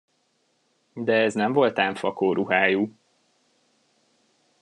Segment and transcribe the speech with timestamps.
[0.93, 2.91] De ez nem volt ám fakó ruhájú!